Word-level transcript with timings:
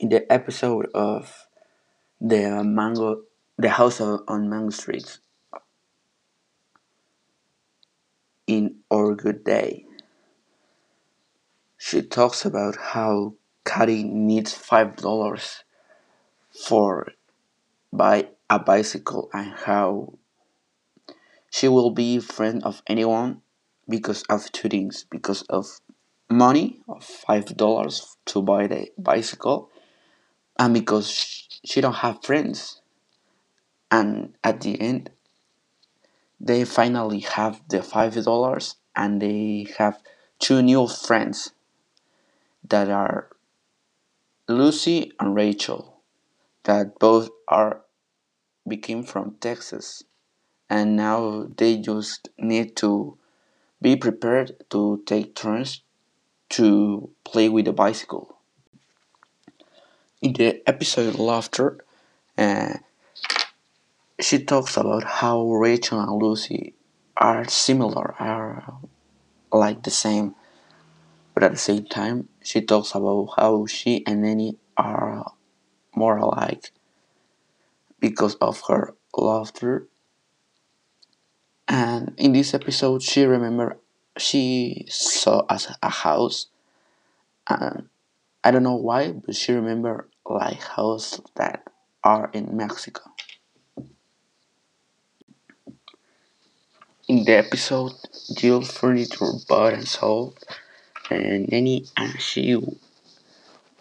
in 0.00 0.08
the 0.08 0.32
episode 0.32 0.88
of 0.94 1.46
the 2.20 2.64
mango, 2.64 3.22
the 3.58 3.68
house 3.68 4.00
on 4.00 4.48
Mango 4.48 4.70
Street, 4.70 5.18
in 8.46 8.76
Our 8.90 9.14
Good 9.14 9.44
Day, 9.44 9.84
she 11.76 12.00
talks 12.00 12.46
about 12.46 12.76
how 12.76 13.34
Cady 13.66 14.02
needs 14.02 14.54
five 14.54 14.96
dollars 14.96 15.64
for 16.50 17.12
buy 17.92 18.28
a 18.48 18.58
bicycle 18.58 19.28
and 19.34 19.52
how 19.52 20.14
she 21.50 21.68
will 21.68 21.90
be 21.90 22.18
friend 22.20 22.64
of 22.64 22.82
anyone 22.86 23.42
because 23.88 24.22
of 24.30 24.50
two 24.52 24.68
things 24.68 25.04
because 25.10 25.42
of 25.42 25.80
money 26.30 26.80
of 26.88 27.04
five 27.04 27.44
dollars 27.56 28.16
to 28.24 28.40
buy 28.40 28.66
the 28.66 28.88
bicycle 28.96 29.68
and 30.60 30.74
because 30.74 31.10
she 31.64 31.80
don't 31.80 31.94
have 32.06 32.22
friends 32.22 32.82
and 33.90 34.34
at 34.44 34.60
the 34.62 34.80
end 34.80 35.10
they 36.38 36.64
finally 36.64 37.20
have 37.20 37.62
the 37.68 37.82
five 37.82 38.14
dollars 38.24 38.76
and 38.94 39.22
they 39.22 39.66
have 39.78 40.02
two 40.38 40.60
new 40.62 40.86
friends 40.86 41.52
that 42.64 42.88
are 42.90 43.30
Lucy 44.48 45.12
and 45.18 45.34
Rachel 45.34 46.02
that 46.64 46.98
both 46.98 47.30
are 47.48 47.82
became 48.68 49.02
from 49.04 49.36
Texas 49.40 50.04
and 50.70 50.96
now 50.96 51.48
they 51.56 51.78
just 51.78 52.30
need 52.38 52.76
to 52.76 53.18
be 53.82 53.96
prepared 53.96 54.64
to 54.70 55.02
take 55.06 55.34
turns 55.36 55.82
to 56.50 57.12
play 57.24 57.48
with 57.48 57.66
the 57.66 57.72
bicycle. 57.74 58.39
In 60.22 60.34
the 60.34 60.60
episode 60.68 61.14
Laughter, 61.14 61.82
uh, 62.36 62.74
she 64.20 64.44
talks 64.44 64.76
about 64.76 65.02
how 65.02 65.50
Rachel 65.50 65.98
and 65.98 66.22
Lucy 66.22 66.74
are 67.16 67.48
similar, 67.48 68.14
are 68.18 68.80
like 69.50 69.82
the 69.82 69.90
same, 69.90 70.34
but 71.32 71.42
at 71.42 71.52
the 71.52 71.56
same 71.56 71.86
time, 71.86 72.28
she 72.42 72.60
talks 72.60 72.94
about 72.94 73.30
how 73.38 73.64
she 73.64 74.04
and 74.06 74.20
Nanny 74.20 74.58
are 74.76 75.32
more 75.94 76.18
alike 76.18 76.70
because 77.98 78.34
of 78.42 78.60
her 78.68 78.94
laughter. 79.16 79.88
And 81.66 82.12
in 82.18 82.32
this 82.32 82.52
episode, 82.52 83.02
she 83.02 83.24
remember 83.24 83.78
she 84.18 84.84
saw 84.90 85.46
as 85.48 85.74
a 85.82 85.88
house, 85.88 86.48
and 87.48 87.88
I 88.44 88.50
don't 88.50 88.62
know 88.62 88.76
why, 88.76 89.12
but 89.12 89.34
she 89.34 89.52
remember 89.52 90.09
like 90.30 90.62
houses 90.62 91.20
that 91.36 91.68
are 92.04 92.30
in 92.32 92.56
Mexico. 92.56 93.02
In 97.08 97.24
the 97.24 97.36
episode, 97.36 97.92
Gil 98.36 98.62
furniture 98.62 99.32
bought 99.46 99.74
and 99.74 99.86
sold, 99.86 100.38
and 101.10 101.48
Nanny 101.48 101.84
and 101.96 102.20
she 102.20 102.56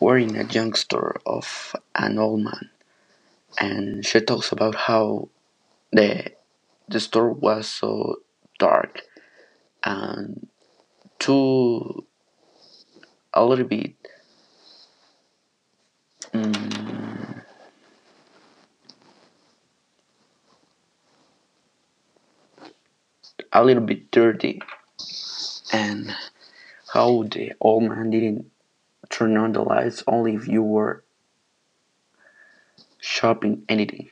were 0.00 0.18
in 0.18 0.36
a 0.36 0.44
junk 0.44 0.76
store 0.76 1.16
of 1.26 1.74
an 1.94 2.18
old 2.18 2.40
man, 2.40 2.70
and 3.58 4.06
she 4.06 4.20
talks 4.20 4.52
about 4.52 4.74
how 4.74 5.28
the 5.92 6.32
the 6.88 7.00
store 7.00 7.32
was 7.32 7.68
so 7.68 8.16
dark 8.58 9.02
and 9.84 10.48
too 11.18 12.04
a 13.34 13.44
little 13.44 13.66
bit 13.66 13.94
a 23.52 23.64
little 23.64 23.82
bit 23.82 24.10
dirty. 24.10 24.60
And 25.72 26.14
how 26.92 27.24
the 27.24 27.52
old 27.60 27.84
man 27.84 28.10
didn't 28.10 28.50
turn 29.10 29.36
on 29.36 29.52
the 29.52 29.62
lights 29.62 30.02
only 30.06 30.34
if 30.34 30.48
you 30.48 30.62
were 30.62 31.02
shopping 33.00 33.64
anything. 33.68 34.10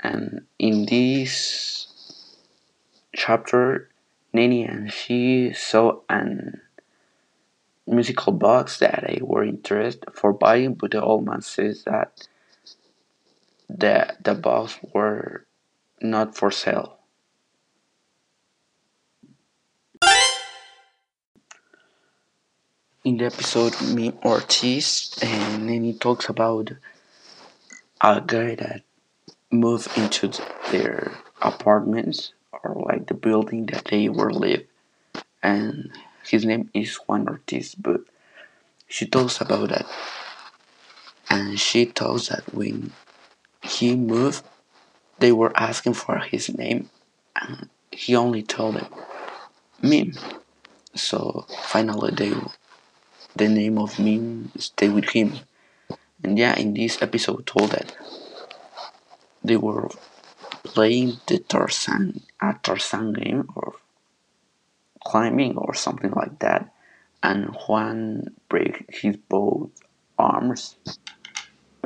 And 0.00 0.46
in 0.58 0.86
this 0.86 1.88
chapter 3.14 3.88
Nanny 4.32 4.64
and 4.64 4.92
she 4.92 5.52
saw 5.52 6.00
an 6.08 6.60
musical 7.86 8.32
box 8.32 8.78
that 8.78 9.04
they 9.06 9.18
were 9.20 9.42
interested 9.42 10.04
for 10.14 10.32
buying 10.32 10.74
but 10.74 10.92
the 10.92 11.02
old 11.02 11.26
man 11.26 11.42
says 11.42 11.82
that 11.84 12.28
the 13.68 14.14
the 14.22 14.34
box 14.34 14.78
were 14.94 15.44
not 16.00 16.36
for 16.36 16.52
sale 16.52 16.99
in 23.02 23.16
the 23.16 23.24
episode 23.24 23.80
me 23.80 24.12
Ortiz 24.24 25.18
and 25.22 25.68
then 25.68 25.84
he 25.84 25.94
talks 25.94 26.28
about 26.28 26.72
a 28.00 28.20
guy 28.20 28.54
that 28.56 28.82
moved 29.50 29.96
into 29.96 30.28
their 30.70 31.12
apartments 31.40 32.34
or 32.52 32.74
like 32.86 33.06
the 33.06 33.14
building 33.14 33.66
that 33.66 33.86
they 33.86 34.08
were 34.08 34.32
live. 34.32 34.66
And 35.42 35.90
his 36.24 36.44
name 36.44 36.68
is 36.74 36.94
Juan 36.96 37.26
Ortiz 37.26 37.74
but 37.74 38.02
she 38.86 39.06
talks 39.06 39.40
about 39.40 39.70
that. 39.70 39.86
And 41.30 41.58
she 41.58 41.86
tells 41.86 42.28
that 42.28 42.52
when 42.52 42.92
he 43.62 43.96
moved 43.96 44.44
they 45.20 45.32
were 45.32 45.56
asking 45.56 45.94
for 45.94 46.18
his 46.18 46.54
name 46.54 46.90
and 47.34 47.70
he 47.90 48.14
only 48.14 48.42
told 48.42 48.74
them 48.74 48.92
Meme. 49.80 50.12
So 50.94 51.46
finally 51.70 52.10
they 52.10 52.34
the 53.40 53.48
name 53.48 53.78
of 53.78 53.98
Meme 53.98 54.52
stay 54.58 54.90
with 54.90 55.08
him. 55.16 55.32
And 56.22 56.38
yeah 56.38 56.54
in 56.60 56.74
this 56.74 57.00
episode 57.00 57.46
told 57.46 57.70
that. 57.70 57.96
They 59.42 59.56
were 59.56 59.88
playing 60.62 61.16
the 61.26 61.38
Tarzan 61.38 62.20
a 62.36 62.52
Tarzan 62.62 63.14
game 63.14 63.48
or 63.56 63.80
climbing 65.02 65.56
or 65.56 65.72
something 65.72 66.12
like 66.12 66.38
that. 66.40 66.68
And 67.22 67.56
Juan 67.64 68.36
break 68.50 68.84
his 68.92 69.16
both 69.16 69.70
arms 70.18 70.76